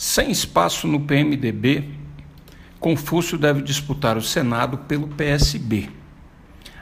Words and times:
Sem 0.00 0.30
espaço 0.30 0.88
no 0.88 1.00
PMDB, 1.00 1.84
Confúcio 2.78 3.36
deve 3.36 3.60
disputar 3.60 4.16
o 4.16 4.22
Senado 4.22 4.78
pelo 4.78 5.08
PSB. 5.08 5.90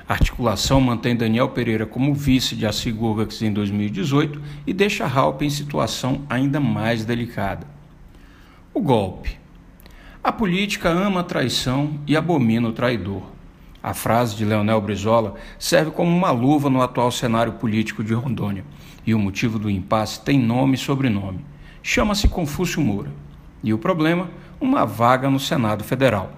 A 0.08 0.12
articulação 0.12 0.80
mantém 0.80 1.16
Daniel 1.16 1.48
Pereira 1.48 1.84
como 1.84 2.14
vice 2.14 2.54
de 2.54 2.64
Assi 2.64 2.92
Gurgax 2.92 3.42
em 3.42 3.52
2018 3.52 4.40
e 4.64 4.72
deixa 4.72 5.04
Halpe 5.04 5.44
em 5.44 5.50
situação 5.50 6.24
ainda 6.30 6.60
mais 6.60 7.04
delicada. 7.04 7.66
O 8.72 8.80
golpe. 8.80 9.36
A 10.22 10.30
política 10.30 10.88
ama 10.88 11.22
a 11.22 11.24
traição 11.24 11.98
e 12.06 12.16
abomina 12.16 12.68
o 12.68 12.72
traidor. 12.72 13.24
A 13.82 13.94
frase 13.94 14.36
de 14.36 14.44
Leonel 14.44 14.80
Brizola 14.80 15.34
serve 15.58 15.90
como 15.90 16.16
uma 16.16 16.30
luva 16.30 16.70
no 16.70 16.80
atual 16.80 17.10
cenário 17.10 17.54
político 17.54 18.04
de 18.04 18.14
Rondônia, 18.14 18.64
e 19.04 19.12
o 19.12 19.18
motivo 19.18 19.58
do 19.58 19.68
impasse 19.68 20.20
tem 20.20 20.38
nome 20.38 20.76
e 20.76 20.78
sobrenome 20.78 21.57
chama-se 21.88 22.28
Confúcio 22.28 22.82
Moura. 22.82 23.10
E 23.64 23.72
o 23.72 23.78
problema? 23.78 24.28
Uma 24.60 24.84
vaga 24.84 25.30
no 25.30 25.40
Senado 25.40 25.82
Federal. 25.82 26.30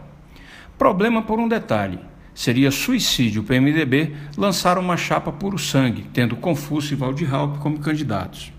Problema 0.79 1.23
por 1.23 1.41
um 1.41 1.49
detalhe: 1.49 1.99
seria 2.33 2.71
suicídio 2.71 3.43
o 3.43 3.45
PMDB 3.45 4.15
lançar 4.37 4.79
uma 4.79 4.97
chapa 4.97 5.33
puro 5.33 5.59
sangue, 5.59 6.07
tendo 6.13 6.37
Confúcio 6.37 6.95
e 6.95 6.97
Valdir 6.97 7.35
Halpe 7.35 7.59
como 7.59 7.81
candidatos. 7.81 8.53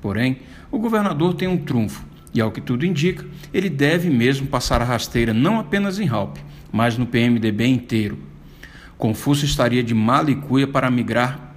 Porém, 0.00 0.38
o 0.70 0.78
governador 0.78 1.34
tem 1.34 1.46
um 1.46 1.58
trunfo, 1.58 2.02
e 2.32 2.40
ao 2.40 2.50
que 2.50 2.62
tudo 2.62 2.86
indica, 2.86 3.26
ele 3.52 3.68
deve 3.68 4.08
mesmo 4.08 4.46
passar 4.46 4.80
a 4.80 4.86
rasteira 4.86 5.34
não 5.34 5.60
apenas 5.60 5.98
em 5.98 6.08
Halpe, 6.08 6.40
mas 6.72 6.96
no 6.96 7.04
PMDB 7.04 7.66
inteiro. 7.66 8.18
Confúcio 8.96 9.44
estaria 9.44 9.82
de 9.82 9.94
mala 9.94 10.30
e 10.30 10.36
cuia 10.36 10.66
para 10.66 10.90
migrar 10.90 11.54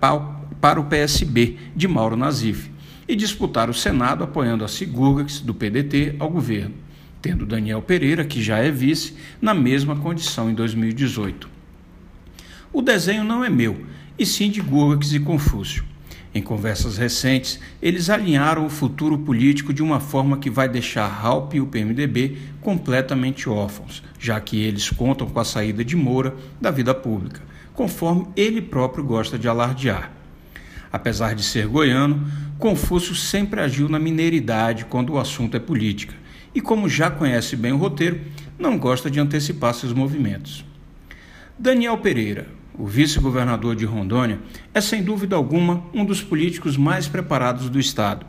para 0.60 0.82
o 0.82 0.84
PSB 0.84 1.58
de 1.74 1.88
Mauro 1.88 2.18
Nazif, 2.18 2.72
e 3.12 3.16
disputar 3.18 3.70
o 3.70 3.74
Senado 3.74 4.24
apoiando 4.24 4.64
a 4.64 4.70
Sigurgax, 4.70 5.42
do 5.42 5.54
PDT, 5.54 6.16
ao 6.18 6.30
governo, 6.30 6.74
tendo 7.22 7.46
Daniel 7.46 7.82
Pereira, 7.82 8.24
que 8.24 8.42
já 8.42 8.60
é 8.60 8.72
vice, 8.72 9.18
na 9.42 9.54
mesma 9.54 9.98
condição 9.98 10.50
em 10.50 10.54
2018. 10.54 11.50
O 12.72 12.82
desenho 12.82 13.26
não 13.26 13.44
é 13.44 13.50
meu, 13.50 13.86
e 14.18 14.26
sim 14.26 14.50
de 14.50 14.62
Gurgax 14.62 15.12
e 15.12 15.20
Confúcio. 15.20 15.84
Em 16.34 16.42
conversas 16.42 16.98
recentes, 16.98 17.60
eles 17.82 18.10
alinharam 18.10 18.66
o 18.66 18.70
futuro 18.70 19.18
político 19.18 19.74
de 19.74 19.84
uma 19.84 20.00
forma 20.00 20.38
que 20.38 20.50
vai 20.50 20.70
deixar 20.70 21.14
Halp 21.22 21.54
e 21.56 21.60
o 21.60 21.68
PMDB 21.68 22.38
completamente 22.62 23.50
órfãos, 23.50 24.02
já 24.18 24.40
que 24.40 24.58
eles 24.64 24.90
contam 24.90 25.28
com 25.28 25.38
a 25.38 25.44
saída 25.44 25.84
de 25.84 25.98
Moura 25.98 26.34
da 26.62 26.72
vida 26.72 26.96
pública, 26.96 27.42
conforme 27.74 28.28
ele 28.38 28.62
próprio 28.62 29.04
gosta 29.04 29.38
de 29.38 29.50
alardear. 29.50 30.21
Apesar 30.92 31.36
de 31.36 31.44
ser 31.44 31.68
goiano, 31.68 32.28
Confúcio 32.58 33.16
sempre 33.16 33.60
agiu 33.60 33.90
na 33.90 33.98
mineiridade 33.98 34.86
quando 34.86 35.14
o 35.14 35.20
assunto 35.20 35.58
é 35.58 35.60
política 35.60 36.14
e, 36.54 36.62
como 36.62 36.88
já 36.88 37.10
conhece 37.10 37.56
bem 37.56 37.72
o 37.72 37.78
roteiro, 37.78 38.22
não 38.60 38.78
gosta 38.78 39.10
de 39.10 39.20
antecipar 39.20 39.74
seus 39.74 39.94
movimentos. 39.94 40.64
Daniel 41.58 41.98
Pereira, 41.98 42.48
o 42.78 42.86
vice-governador 42.86 43.76
de 43.76 43.86
Rondônia, 43.86 44.40
é 44.74 44.82
sem 44.82 45.02
dúvida 45.04 45.36
alguma 45.36 45.84
um 45.94 46.06
dos 46.06 46.22
políticos 46.22 46.78
mais 46.78 47.08
preparados 47.08 47.70
do 47.70 47.80
Estado. 47.80 48.26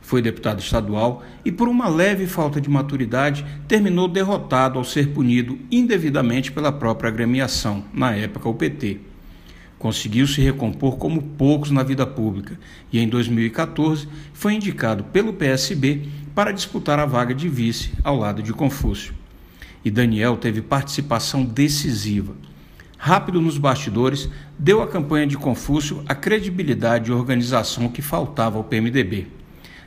Foi 0.00 0.22
deputado 0.22 0.60
estadual 0.60 1.24
e, 1.44 1.50
por 1.50 1.68
uma 1.68 1.88
leve 1.88 2.26
falta 2.26 2.60
de 2.60 2.70
maturidade, 2.70 3.44
terminou 3.66 4.08
derrotado 4.08 4.78
ao 4.78 4.84
ser 4.84 5.08
punido 5.08 5.58
indevidamente 5.70 6.52
pela 6.52 6.70
própria 6.70 7.08
agremiação, 7.08 7.84
na 7.92 8.14
época 8.14 8.48
o 8.48 8.54
PT. 8.54 9.00
Conseguiu 9.78 10.26
se 10.26 10.40
recompor 10.40 10.96
como 10.96 11.20
poucos 11.22 11.70
na 11.70 11.82
vida 11.82 12.06
pública 12.06 12.58
e, 12.90 12.98
em 12.98 13.08
2014, 13.08 14.08
foi 14.32 14.54
indicado 14.54 15.04
pelo 15.04 15.34
PSB 15.34 16.08
para 16.34 16.52
disputar 16.52 16.98
a 16.98 17.04
vaga 17.04 17.34
de 17.34 17.48
vice 17.48 17.92
ao 18.02 18.16
lado 18.16 18.42
de 18.42 18.54
Confúcio. 18.54 19.14
E 19.84 19.90
Daniel 19.90 20.36
teve 20.38 20.62
participação 20.62 21.44
decisiva. 21.44 22.34
Rápido 22.96 23.40
nos 23.40 23.58
bastidores, 23.58 24.30
deu 24.58 24.82
à 24.82 24.88
campanha 24.88 25.26
de 25.26 25.36
Confúcio 25.36 26.02
a 26.08 26.14
credibilidade 26.14 27.10
e 27.10 27.14
organização 27.14 27.88
que 27.88 28.00
faltava 28.00 28.56
ao 28.56 28.64
PMDB. 28.64 29.26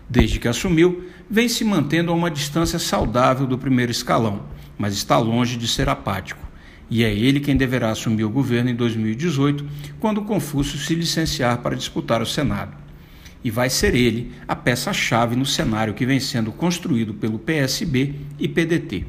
Desde 0.07 0.39
que 0.39 0.47
assumiu, 0.47 1.03
vem 1.27 1.49
se 1.49 1.63
mantendo 1.63 2.11
a 2.11 2.15
uma 2.15 2.29
distância 2.29 2.77
saudável 2.77 3.47
do 3.47 3.57
primeiro 3.57 3.91
escalão, 3.91 4.43
mas 4.77 4.93
está 4.93 5.17
longe 5.17 5.57
de 5.57 5.67
ser 5.67 5.89
apático 5.89 6.48
e 6.89 7.03
é 7.03 7.13
ele 7.13 7.39
quem 7.39 7.55
deverá 7.55 7.91
assumir 7.91 8.23
o 8.23 8.29
governo 8.29 8.69
em 8.69 8.75
2018, 8.75 9.65
quando 9.99 10.23
Confúcio 10.23 10.77
se 10.77 10.95
licenciar 10.95 11.59
para 11.59 11.75
disputar 11.75 12.21
o 12.21 12.25
Senado. 12.25 12.75
E 13.43 13.51
vai 13.51 13.69
ser 13.69 13.95
ele 13.95 14.31
a 14.47 14.55
peça-chave 14.55 15.35
no 15.35 15.45
cenário 15.45 15.93
que 15.93 16.05
vem 16.05 16.19
sendo 16.19 16.51
construído 16.51 17.13
pelo 17.13 17.39
PSB 17.39 18.15
e 18.37 18.47
PDT. 18.47 19.05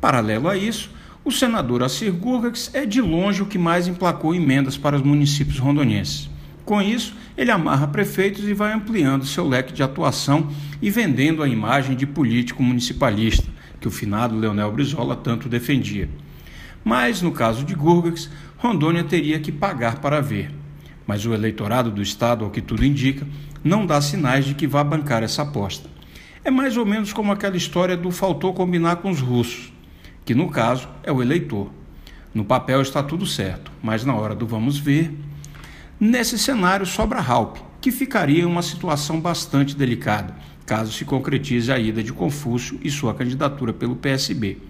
Paralelo 0.00 0.48
a 0.48 0.56
isso, 0.56 0.90
o 1.24 1.30
senador 1.30 1.82
Assir 1.82 2.10
Gurgax 2.12 2.70
é 2.72 2.84
de 2.84 3.00
longe 3.00 3.42
o 3.42 3.46
que 3.46 3.58
mais 3.58 3.86
emplacou 3.86 4.34
emendas 4.34 4.76
para 4.76 4.96
os 4.96 5.02
municípios 5.02 5.58
rondonienses. 5.58 6.28
Com 6.64 6.80
isso, 6.80 7.14
ele 7.36 7.50
amarra 7.50 7.86
prefeitos 7.86 8.48
e 8.48 8.54
vai 8.54 8.72
ampliando 8.72 9.26
seu 9.26 9.46
leque 9.46 9.72
de 9.72 9.82
atuação 9.82 10.48
e 10.80 10.90
vendendo 10.90 11.42
a 11.42 11.48
imagem 11.48 11.96
de 11.96 12.06
político 12.06 12.62
municipalista, 12.62 13.48
que 13.80 13.88
o 13.88 13.90
finado 13.90 14.36
Leonel 14.36 14.72
Brizola 14.72 15.16
tanto 15.16 15.48
defendia. 15.48 16.08
Mas, 16.84 17.22
no 17.22 17.32
caso 17.32 17.64
de 17.64 17.74
Gurgax, 17.74 18.30
Rondônia 18.58 19.04
teria 19.04 19.38
que 19.40 19.52
pagar 19.52 19.98
para 20.00 20.20
ver. 20.20 20.50
Mas 21.06 21.24
o 21.26 21.34
eleitorado 21.34 21.90
do 21.90 22.02
Estado, 22.02 22.44
ao 22.44 22.50
que 22.50 22.60
tudo 22.60 22.84
indica, 22.84 23.26
não 23.62 23.84
dá 23.84 24.00
sinais 24.00 24.44
de 24.44 24.54
que 24.54 24.66
vá 24.66 24.82
bancar 24.82 25.22
essa 25.22 25.42
aposta. 25.42 25.88
É 26.42 26.50
mais 26.50 26.76
ou 26.76 26.86
menos 26.86 27.12
como 27.12 27.32
aquela 27.32 27.56
história 27.56 27.96
do 27.96 28.10
faltou 28.10 28.54
combinar 28.54 28.96
com 28.96 29.10
os 29.10 29.20
russos, 29.20 29.72
que 30.24 30.34
no 30.34 30.48
caso 30.48 30.88
é 31.02 31.12
o 31.12 31.20
eleitor. 31.20 31.70
No 32.32 32.44
papel 32.44 32.80
está 32.80 33.02
tudo 33.02 33.26
certo, 33.26 33.70
mas 33.82 34.04
na 34.04 34.14
hora 34.14 34.34
do 34.34 34.46
vamos 34.46 34.78
ver. 34.78 35.12
Nesse 35.98 36.38
cenário 36.38 36.86
sobra 36.86 37.20
Halp, 37.20 37.58
que 37.80 37.90
ficaria 37.90 38.42
em 38.42 38.46
uma 38.46 38.62
situação 38.62 39.20
bastante 39.20 39.76
delicada, 39.76 40.34
caso 40.64 40.92
se 40.92 41.04
concretize 41.04 41.70
a 41.70 41.78
ida 41.78 42.02
de 42.02 42.12
Confúcio 42.12 42.78
e 42.82 42.90
sua 42.90 43.12
candidatura 43.12 43.72
pelo 43.72 43.96
PSB. 43.96 44.69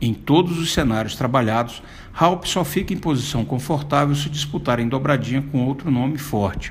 Em 0.00 0.12
todos 0.12 0.58
os 0.58 0.72
cenários 0.72 1.16
trabalhados, 1.16 1.82
Halp 2.12 2.44
só 2.44 2.64
fica 2.64 2.92
em 2.92 2.98
posição 2.98 3.44
confortável 3.44 4.14
se 4.14 4.28
disputar 4.28 4.78
em 4.78 4.88
dobradinha 4.88 5.40
com 5.40 5.64
outro 5.64 5.90
nome 5.90 6.18
forte. 6.18 6.70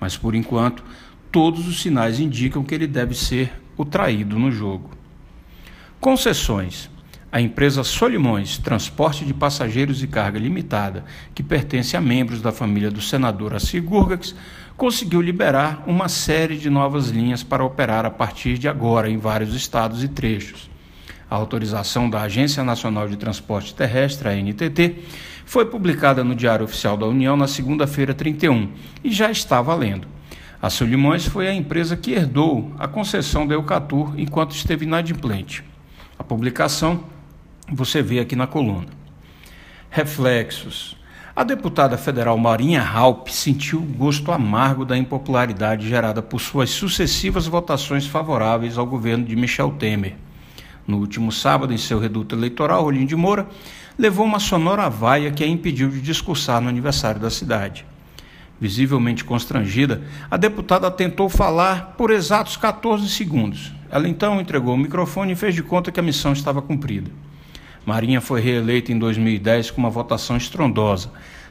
Mas 0.00 0.16
por 0.16 0.34
enquanto, 0.34 0.82
todos 1.30 1.68
os 1.68 1.80
sinais 1.80 2.18
indicam 2.18 2.64
que 2.64 2.74
ele 2.74 2.86
deve 2.86 3.14
ser 3.14 3.52
o 3.76 3.84
traído 3.84 4.38
no 4.38 4.50
jogo. 4.50 4.90
Concessões. 6.00 6.90
A 7.30 7.40
empresa 7.40 7.84
Solimões, 7.84 8.56
transporte 8.56 9.24
de 9.24 9.34
passageiros 9.34 10.02
e 10.02 10.06
carga 10.06 10.38
limitada, 10.38 11.04
que 11.34 11.42
pertence 11.42 11.96
a 11.96 12.00
membros 12.00 12.40
da 12.40 12.50
família 12.50 12.90
do 12.90 13.02
senador 13.02 13.54
Assir 13.54 13.82
Gurgax, 13.82 14.34
conseguiu 14.76 15.20
liberar 15.20 15.84
uma 15.86 16.08
série 16.08 16.56
de 16.56 16.70
novas 16.70 17.08
linhas 17.08 17.42
para 17.42 17.64
operar 17.64 18.06
a 18.06 18.10
partir 18.10 18.58
de 18.58 18.68
agora 18.68 19.10
em 19.10 19.18
vários 19.18 19.54
estados 19.54 20.02
e 20.02 20.08
trechos. 20.08 20.70
A 21.28 21.34
autorização 21.34 22.08
da 22.08 22.22
Agência 22.22 22.62
Nacional 22.62 23.08
de 23.08 23.16
Transporte 23.16 23.74
Terrestre, 23.74 24.28
a 24.28 24.32
NTT, 24.32 25.02
foi 25.44 25.66
publicada 25.66 26.22
no 26.22 26.34
Diário 26.34 26.64
Oficial 26.64 26.96
da 26.96 27.06
União 27.06 27.36
na 27.36 27.48
segunda-feira 27.48 28.14
31 28.14 28.70
e 29.02 29.10
já 29.10 29.30
está 29.30 29.60
valendo. 29.60 30.06
A 30.62 30.70
Solimões 30.70 31.26
foi 31.26 31.48
a 31.48 31.54
empresa 31.54 31.96
que 31.96 32.12
herdou 32.12 32.72
a 32.78 32.86
concessão 32.86 33.46
da 33.46 33.54
Eucatur 33.54 34.14
enquanto 34.16 34.54
esteve 34.54 34.84
inadimplente. 34.84 35.64
A 36.18 36.24
publicação 36.24 37.04
você 37.70 38.02
vê 38.02 38.20
aqui 38.20 38.36
na 38.36 38.46
coluna. 38.46 38.86
Reflexos. 39.90 40.96
A 41.34 41.44
deputada 41.44 41.98
federal 41.98 42.38
Marinha 42.38 42.82
Halp 42.82 43.28
sentiu 43.28 43.80
o 43.80 43.82
gosto 43.82 44.32
amargo 44.32 44.84
da 44.84 44.96
impopularidade 44.96 45.88
gerada 45.88 46.22
por 46.22 46.40
suas 46.40 46.70
sucessivas 46.70 47.46
votações 47.46 48.06
favoráveis 48.06 48.78
ao 48.78 48.86
governo 48.86 49.24
de 49.24 49.36
Michel 49.36 49.72
Temer. 49.72 50.14
No 50.86 50.98
último 50.98 51.32
sábado, 51.32 51.72
em 51.72 51.78
seu 51.78 51.98
reduto 51.98 52.34
eleitoral, 52.34 52.84
Rolim 52.84 53.06
de 53.06 53.16
Moura 53.16 53.48
levou 53.98 54.24
uma 54.24 54.38
sonora 54.38 54.88
vaia 54.88 55.32
que 55.32 55.42
a 55.42 55.46
impediu 55.46 55.88
de 55.88 56.00
discursar 56.00 56.60
no 56.60 56.68
aniversário 56.68 57.20
da 57.20 57.30
cidade. 57.30 57.84
Visivelmente 58.60 59.24
constrangida, 59.24 60.02
a 60.30 60.36
deputada 60.36 60.90
tentou 60.90 61.28
falar 61.28 61.94
por 61.98 62.10
exatos 62.10 62.56
14 62.56 63.08
segundos. 63.08 63.74
Ela 63.90 64.08
então 64.08 64.40
entregou 64.40 64.74
o 64.74 64.78
microfone 64.78 65.32
e 65.32 65.36
fez 65.36 65.54
de 65.54 65.62
conta 65.62 65.90
que 65.90 66.00
a 66.00 66.02
missão 66.02 66.32
estava 66.32 66.62
cumprida. 66.62 67.10
Marinha 67.84 68.20
foi 68.20 68.40
reeleita 68.40 68.92
em 68.92 68.98
2010 68.98 69.72
com 69.72 69.80
uma 69.80 69.90
votação 69.90 70.36
estrondosa. 70.36 71.10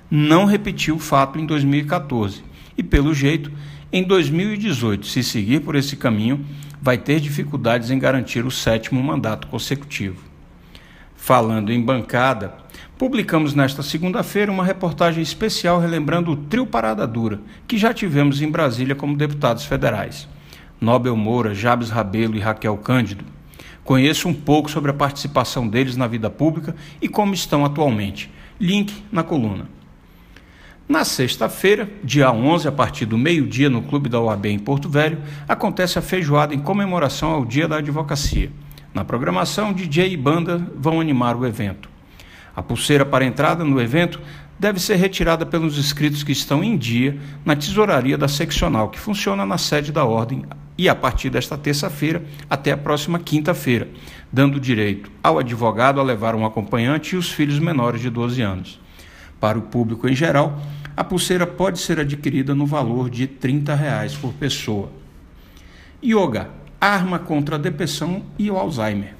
Não 0.10 0.46
repetiu 0.46 0.96
o 0.96 1.00
fato 1.00 1.40
em 1.40 1.46
2014 1.46 2.44
e, 2.78 2.84
pelo 2.84 3.14
jeito, 3.14 3.52
em 3.92 4.04
2018, 4.04 5.06
se 5.06 5.24
seguir 5.24 5.62
por 5.62 5.76
esse 5.76 5.96
caminho, 5.96 6.46
vai 6.82 6.98
ter 6.98 7.20
dificuldades 7.20 7.90
em 7.92 8.00
garantir 8.00 8.46
o 8.46 8.52
sétimo 8.52 9.02
mandato 9.02 9.48
consecutivo. 9.48 10.22
Falando 11.16 11.72
em 11.72 11.82
bancada, 11.82 12.54
publicamos 12.98 13.54
nesta 13.54 13.82
segunda-feira 13.82 14.52
uma 14.52 14.64
reportagem 14.64 15.24
especial 15.24 15.80
relembrando 15.80 16.32
o 16.32 16.36
trio 16.36 16.66
Parada 16.66 17.08
Dura, 17.08 17.40
que 17.68 17.78
já 17.78 17.94
tivemos 17.94 18.42
em 18.42 18.52
Brasília 18.52 18.96
como 18.96 19.18
deputados 19.18 19.66
federais. 19.66 20.28
Nobel 20.80 21.16
Moura, 21.16 21.56
Jabes 21.56 21.90
Rabelo 21.90 22.36
e 22.36 22.40
Raquel 22.40 22.78
Cândido. 22.78 23.26
Conheça 23.84 24.28
um 24.28 24.34
pouco 24.34 24.70
sobre 24.70 24.92
a 24.92 24.94
participação 24.94 25.68
deles 25.68 25.96
na 25.96 26.08
vida 26.08 26.30
pública 26.30 26.76
e 27.02 27.08
como 27.08 27.34
estão 27.34 27.64
atualmente. 27.64 28.32
Link 28.60 28.94
na 29.12 29.24
coluna. 29.24 29.68
Na 30.88 31.04
sexta-feira, 31.04 31.90
dia 32.04 32.32
11, 32.32 32.68
a 32.68 32.72
partir 32.72 33.08
do 33.08 33.18
meio-dia, 33.18 33.72
no 33.72 33.82
Clube 33.82 34.08
da 34.08 34.20
OAB 34.22 34.46
em 34.46 34.60
Porto 34.60 34.88
Velho, 34.88 35.18
acontece 35.48 35.98
a 35.98 36.02
feijoada 36.02 36.54
em 36.54 36.60
comemoração 36.60 37.32
ao 37.32 37.44
Dia 37.44 37.68
da 37.68 37.78
Advocacia. 37.78 38.52
Na 38.94 39.04
programação, 39.04 39.74
DJ 39.74 40.14
e 40.14 40.16
banda 40.16 40.62
vão 40.78 41.02
animar 41.02 41.36
o 41.36 41.44
evento. 41.44 41.90
A 42.56 42.62
pulseira 42.62 43.04
para 43.04 43.26
entrada 43.26 43.64
no 43.64 43.82
evento 43.82 44.22
deve 44.60 44.80
ser 44.80 44.98
retirada 44.98 45.44
pelos 45.44 45.80
inscritos 45.80 46.22
que 46.22 46.32
estão 46.32 46.64
em 46.64 46.78
dia 46.78 47.18
na 47.44 47.56
tesouraria 47.56 48.16
da 48.16 48.28
seccional, 48.28 48.90
que 48.90 49.00
funciona 49.00 49.44
na 49.44 49.58
sede 49.58 49.92
da 49.92 50.06
Ordem 50.06 50.46
e 50.78 50.88
a 50.88 50.94
partir 50.94 51.32
desta 51.32 51.58
terça-feira 51.58 52.24
até 52.48 52.72
a 52.72 52.78
próxima 52.78 53.18
quinta-feira, 53.18 53.90
dando 54.32 54.60
direito 54.60 55.12
ao 55.24 55.40
advogado 55.40 56.00
a 56.00 56.04
levar 56.04 56.36
um 56.36 56.46
acompanhante 56.46 57.16
e 57.16 57.18
os 57.18 57.32
filhos 57.32 57.58
menores 57.58 58.02
de 58.02 58.12
12 58.12 58.40
anos. 58.44 58.85
Para 59.46 59.60
o 59.60 59.62
público 59.62 60.10
em 60.10 60.16
geral, 60.16 60.60
a 60.98 61.04
pulseira 61.04 61.46
pode 61.46 61.78
ser 61.78 62.00
adquirida 62.00 62.56
no 62.56 62.66
valor 62.66 63.12
de 63.12 63.28
30 63.28 63.76
reais 63.76 64.16
por 64.16 64.34
pessoa. 64.34 64.92
Yoga, 66.04 66.50
arma 66.82 67.20
contra 67.20 67.56
a 67.56 67.60
depressão 67.60 68.24
e 68.40 68.50
o 68.50 68.58
Alzheimer. 68.58 69.14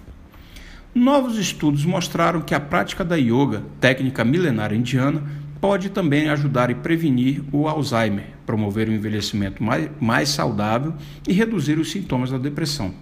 Novos 0.96 1.38
estudos 1.38 1.86
mostraram 1.86 2.42
que 2.42 2.56
a 2.56 2.60
prática 2.60 3.06
da 3.06 3.16
yoga, 3.16 3.62
técnica 3.80 4.26
milenária 4.26 4.76
indiana, 4.76 5.22
pode 5.62 5.90
também 5.90 6.28
ajudar 6.30 6.72
e 6.72 6.74
prevenir 6.74 7.44
o 7.52 7.68
Alzheimer, 7.68 8.30
promover 8.48 8.90
o 8.90 8.94
envelhecimento 8.94 9.62
mais, 9.62 9.92
mais 10.02 10.30
saudável 10.30 10.96
e 11.28 11.34
reduzir 11.34 11.78
os 11.78 11.92
sintomas 11.92 12.32
da 12.32 12.40
depressão. 12.40 12.96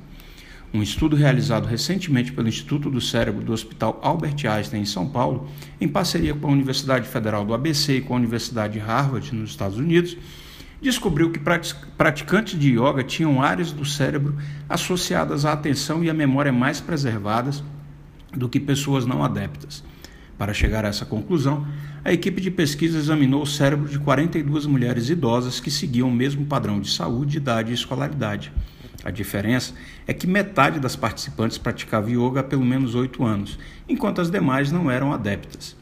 Um 0.73 0.81
estudo 0.81 1.15
realizado 1.15 1.67
recentemente 1.67 2.33
pelo 2.33 2.47
Instituto 2.47 2.89
do 2.89 2.99
Cérebro 2.99 3.43
do 3.43 3.53
Hospital 3.53 3.99
Albert 4.01 4.37
Einstein 4.49 4.81
em 4.81 4.85
São 4.85 5.07
Paulo, 5.07 5.47
em 5.79 5.87
parceria 5.87 6.33
com 6.33 6.47
a 6.47 6.51
Universidade 6.51 7.07
Federal 7.07 7.45
do 7.45 7.53
ABC 7.53 7.97
e 7.97 8.01
com 8.01 8.15
a 8.15 8.17
Universidade 8.17 8.73
de 8.73 8.79
Harvard 8.79 9.35
nos 9.35 9.51
Estados 9.51 9.77
Unidos, 9.77 10.17
descobriu 10.81 11.31
que 11.31 11.39
praticantes 11.95 12.59
de 12.59 12.71
yoga 12.71 13.03
tinham 13.03 13.39
áreas 13.39 13.71
do 13.71 13.85
cérebro 13.85 14.35
associadas 14.67 15.45
à 15.45 15.53
atenção 15.53 16.03
e 16.03 16.09
à 16.09 16.13
memória 16.13 16.51
mais 16.51 16.81
preservadas 16.81 17.63
do 18.35 18.49
que 18.49 18.59
pessoas 18.59 19.05
não 19.05 19.23
adeptas. 19.23 19.83
Para 20.39 20.55
chegar 20.55 20.85
a 20.85 20.87
essa 20.87 21.05
conclusão, 21.05 21.67
a 22.03 22.11
equipe 22.11 22.41
de 22.41 22.49
pesquisa 22.49 22.97
examinou 22.97 23.43
o 23.43 23.47
cérebro 23.47 23.87
de 23.87 23.99
42 23.99 24.65
mulheres 24.65 25.07
idosas 25.07 25.59
que 25.59 25.69
seguiam 25.69 26.09
o 26.09 26.11
mesmo 26.11 26.47
padrão 26.47 26.79
de 26.79 26.89
saúde, 26.89 27.37
idade 27.37 27.69
e 27.69 27.75
escolaridade. 27.75 28.51
A 29.03 29.11
diferença 29.11 29.73
é 30.07 30.13
que 30.13 30.25
metade 30.25 30.79
das 30.79 30.95
participantes 30.95 31.57
praticava 31.57 32.09
yoga 32.09 32.39
há 32.39 32.43
pelo 32.43 32.63
menos 32.63 32.95
oito 32.95 33.25
anos, 33.25 33.59
enquanto 33.87 34.21
as 34.21 34.31
demais 34.31 34.71
não 34.71 34.89
eram 34.89 35.11
adeptas. 35.11 35.75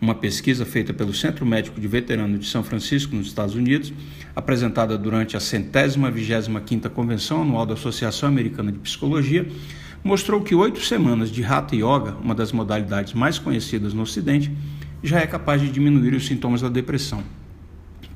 Uma 0.00 0.14
pesquisa 0.14 0.64
feita 0.64 0.92
pelo 0.92 1.14
Centro 1.14 1.46
Médico 1.46 1.80
de 1.80 1.86
Veterano 1.86 2.38
de 2.38 2.46
São 2.46 2.64
Francisco, 2.64 3.14
nos 3.14 3.26
Estados 3.26 3.54
Unidos, 3.54 3.92
apresentada 4.34 4.98
durante 4.98 5.36
a 5.36 5.40
centésima 5.40 6.10
vigésima 6.10 6.60
quinta 6.60 6.90
Convenção 6.90 7.42
Anual 7.42 7.64
da 7.66 7.74
Associação 7.74 8.28
Americana 8.28 8.72
de 8.72 8.78
Psicologia, 8.78 9.46
mostrou 10.02 10.42
que 10.42 10.54
oito 10.54 10.80
semanas 10.80 11.30
de 11.30 11.44
Hatha 11.44 11.74
Yoga, 11.76 12.16
uma 12.22 12.34
das 12.34 12.52
modalidades 12.52 13.12
mais 13.14 13.38
conhecidas 13.38 13.94
no 13.94 14.02
Ocidente, 14.02 14.50
já 15.02 15.20
é 15.20 15.26
capaz 15.26 15.60
de 15.60 15.70
diminuir 15.70 16.14
os 16.14 16.26
sintomas 16.26 16.60
da 16.60 16.68
depressão. 16.68 17.22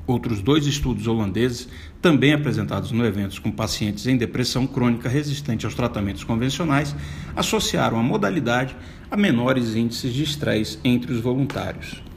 Outros 0.09 0.41
dois 0.41 0.65
estudos 0.65 1.05
holandeses, 1.05 1.69
também 2.01 2.33
apresentados 2.33 2.91
no 2.91 3.05
evento 3.05 3.39
com 3.43 3.51
pacientes 3.51 4.07
em 4.07 4.17
depressão 4.17 4.65
crônica 4.65 5.07
resistente 5.07 5.67
aos 5.67 5.75
tratamentos 5.75 6.23
convencionais, 6.23 6.95
associaram 7.35 7.99
a 7.99 8.01
modalidade 8.01 8.75
a 9.11 9.15
menores 9.15 9.75
índices 9.75 10.11
de 10.11 10.23
estresse 10.23 10.79
entre 10.83 11.13
os 11.13 11.21
voluntários. 11.21 12.08